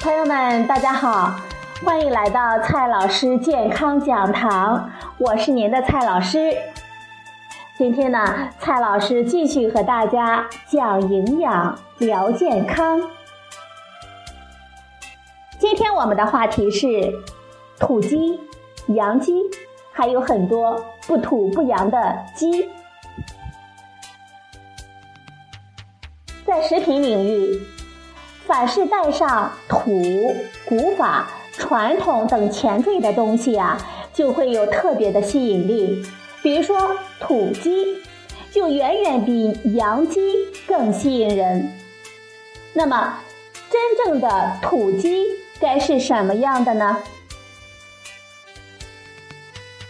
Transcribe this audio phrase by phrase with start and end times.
[0.00, 1.38] 朋友们，大家好
[1.84, 6.56] 欢迎来到蔡老师健康讲堂，我是您的蔡老师。
[7.76, 12.98] 今天呢，蔡老师继续和大家讲营养、聊健康。
[15.58, 16.86] 今天我们的话题是
[17.78, 18.40] 土鸡、
[18.86, 19.34] 洋鸡，
[19.92, 22.70] 还有很多不土不洋的鸡。
[26.46, 27.60] 在食品领域，
[28.50, 33.78] 凡是带上土、古法、传统等前缀的东西啊，
[34.12, 36.04] 就会有特别的吸引力。
[36.42, 37.98] 比如说土鸡，
[38.50, 40.20] 就远远比洋鸡
[40.66, 41.72] 更吸引人。
[42.72, 43.20] 那么，
[43.70, 45.26] 真正的土鸡
[45.60, 46.96] 该是什么样的呢？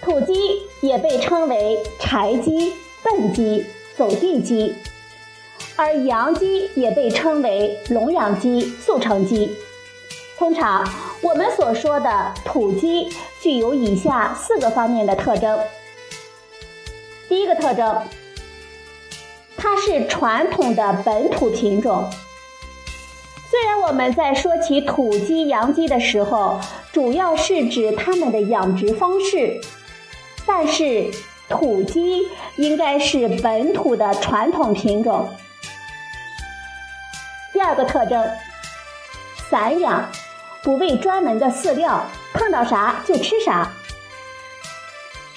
[0.00, 0.32] 土鸡
[0.80, 4.76] 也被称为柴鸡、笨鸡、走地鸡。
[5.76, 9.56] 而洋鸡也被称为笼养鸡、速成鸡。
[10.38, 10.86] 通常，
[11.22, 13.08] 我们所说的土鸡
[13.40, 15.58] 具有以下四个方面的特征。
[17.28, 18.02] 第一个特征，
[19.56, 22.08] 它是传统的本土品种。
[23.50, 26.60] 虽然我们在说起土鸡、洋鸡的时候，
[26.92, 29.60] 主要是指它们的养殖方式，
[30.44, 31.10] 但是
[31.48, 35.28] 土鸡应该是本土的传统品种。
[37.54, 38.28] 第二个特征，
[39.48, 40.04] 散养，
[40.64, 43.70] 不喂专门的饲料，碰到啥就吃啥。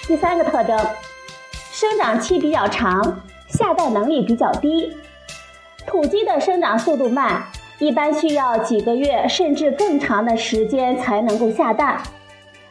[0.08, 0.76] 第三个特征，
[1.70, 4.96] 生长期比较长，下蛋能力比较低。
[5.86, 7.44] 土鸡的生长速度慢，
[7.78, 12.02] 一般需要几个月甚至更长的时间才能够下蛋。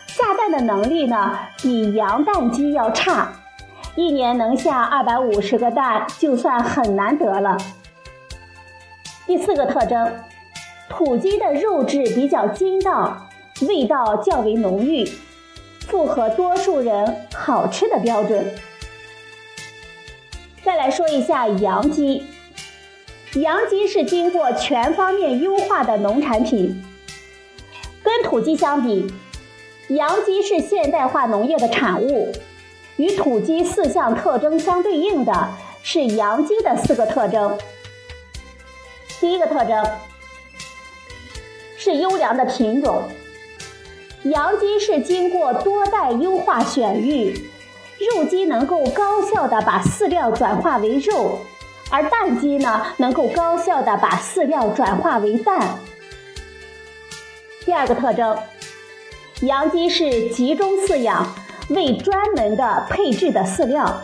[0.07, 3.31] 下蛋的能力呢，比洋蛋鸡要差，
[3.95, 7.57] 一年能下二百五十个蛋就算很难得了。
[9.27, 10.09] 第四个特征，
[10.89, 13.27] 土鸡的肉质比较筋道，
[13.67, 15.05] 味道较为浓郁，
[15.85, 18.55] 符合多数人好吃的标准。
[20.63, 22.25] 再来说一下洋鸡，
[23.35, 26.81] 洋鸡是经过全方面优化的农产品。
[28.01, 29.11] 跟土鸡相比，
[29.89, 32.31] 洋鸡是现代化农业的产物。
[32.95, 35.49] 与土鸡四项特征相对应的
[35.83, 37.57] 是洋鸡的四个特征。
[39.27, 39.85] 第一个特征
[41.77, 43.03] 是优良的品种，
[44.23, 47.33] 洋鸡是经过多代优化选育，
[47.99, 51.41] 肉鸡能够高效的把饲料转化为肉，
[51.89, 55.77] 而蛋鸡呢能够高效的把饲料转化为蛋。
[57.65, 58.33] 第二个特征，
[59.41, 61.35] 洋鸡是集中饲养，
[61.67, 64.01] 为专门的配置的饲料。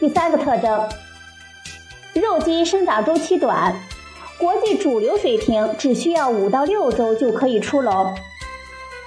[0.00, 0.88] 第三个特征。
[2.14, 3.72] 肉鸡生长周期短，
[4.36, 8.16] 国际主流水平只需要五到六周就可以出笼。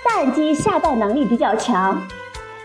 [0.06, 2.08] 蛋鸡下蛋能力比较强，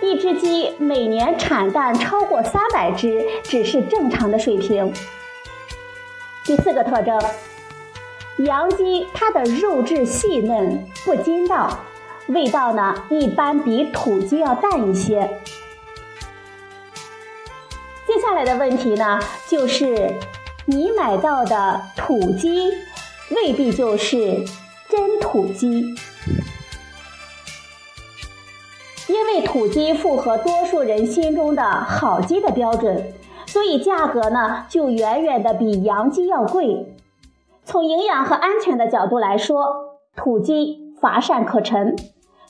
[0.01, 4.93] 一只鸡每年产蛋超过三百只只是正常的水平。
[6.45, 7.21] 第四个特征，
[8.37, 11.81] 洋鸡它的肉质细嫩不筋道，
[12.29, 15.29] 味道呢一般比土鸡要淡一些。
[18.09, 20.13] 接下来的问题呢就是。
[20.71, 22.71] 你买到的土鸡
[23.31, 24.45] 未必就是
[24.87, 25.83] 真土鸡，
[29.07, 33.15] 因为土鸡符合多数人心中的好鸡的标准，
[33.47, 36.95] 所以价格呢就远远的比洋鸡要贵。
[37.65, 39.65] 从营养和安全的角度来说，
[40.15, 41.97] 土鸡乏善可陈，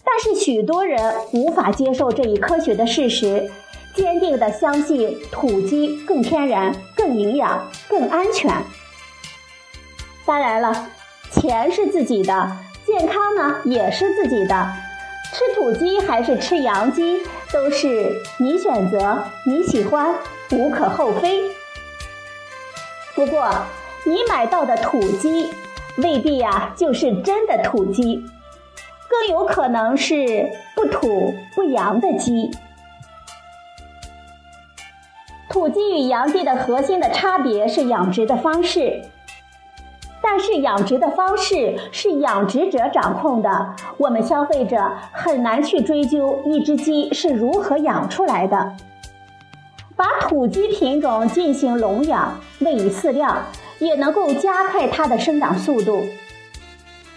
[0.05, 3.49] 但是许多人无法接受这一科学的事实。
[3.95, 8.53] 坚定地相信土鸡更天然、更营养、更安全。
[10.25, 10.89] 当然了，
[11.31, 12.57] 钱是自己的，
[12.87, 14.73] 健康呢也是自己的。
[15.33, 20.15] 吃土鸡还是吃洋鸡，都是你选择，你喜欢，
[20.53, 21.43] 无可厚非。
[23.15, 23.51] 不过，
[24.05, 25.51] 你买到的土鸡
[25.97, 28.25] 未必呀就是真的土鸡，
[29.09, 32.51] 更有可能是不土不洋的鸡。
[35.59, 39.03] 土鸡与洋鸡的核心的差别是养殖的方式，
[40.23, 48.77] 但是养殖的方式是养殖者掌控的，我们消费者很难去追究一只鸡是如何养出来的。
[49.97, 53.39] 把土鸡品种进行笼养，喂以饲料，
[53.81, 56.05] 也能够加快它的生长速度。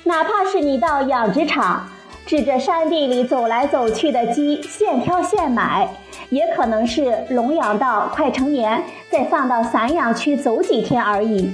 [0.03, 1.87] 哪怕是你到养殖场，
[2.25, 5.89] 指着山地里走来走去的鸡，现挑现买。
[6.29, 11.53] 也可能是笼养到快成年，再放到散养区走几天而已。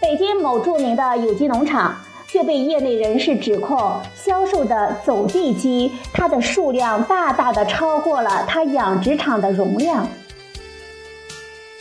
[0.00, 1.96] 北京某著名的有机农场
[2.26, 10.08] 就被业内人士指控，销售的走地鸡它的数量大大的超过了它养殖场的容量。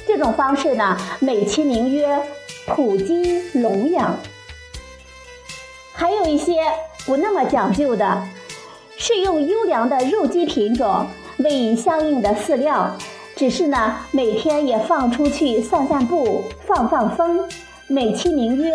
[0.06, 2.22] 这种方式呢，美其名曰
[2.68, 4.16] 土鸡笼养。
[5.94, 6.62] 还有一些
[7.06, 8.24] 不那么讲究的，
[8.98, 11.06] 是用优良的肉鸡品种
[11.38, 12.98] 喂以相应的饲料，
[13.36, 17.48] 只是呢每天也放出去散散步、放放风，
[17.88, 18.74] 美其名曰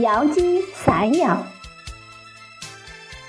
[0.00, 1.46] 洋鸡散养。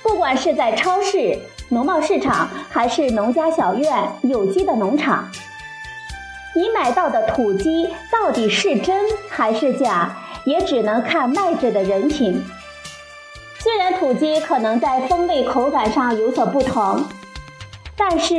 [0.02, 1.38] 不管是在超市、
[1.68, 5.30] 农贸市场，还是农家小院、有机的农场，
[6.56, 10.16] 你买到的土鸡到底是真还是假，
[10.46, 12.42] 也只能看卖着的人品。
[13.70, 17.04] 虽然土鸡可能在风味口感上有所不同，
[17.96, 18.36] 但是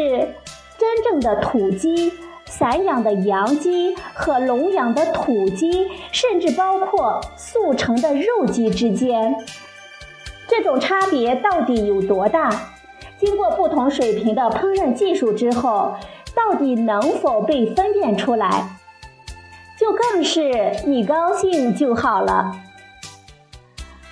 [0.76, 2.12] 真正的土鸡、
[2.46, 9.36] 散养的洋鸡和笼养的土鸡，甚至包括速成的肉鸡之间，
[10.48, 12.50] 这种差别到底有多大？
[13.16, 15.94] 经过不同水平的烹饪技术之后，
[16.34, 18.68] 到底能否被分辨出来？
[19.78, 22.50] 就更是你高兴就好了。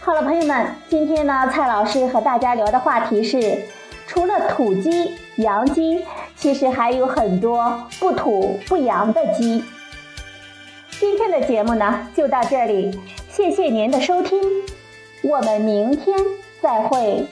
[0.09, 3.59] 好了，朋友们，今天呢，蔡老师和大家聊的话题是，
[4.07, 6.03] 除了土鸡、洋鸡，
[6.35, 9.63] 其实还有很多不土不洋的鸡。
[10.99, 14.41] 今天的节目呢，就到这里，谢谢您的收听，
[15.23, 16.17] 我们明天
[16.63, 17.27] 再会。